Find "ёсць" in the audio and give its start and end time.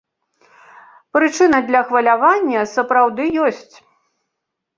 3.51-3.75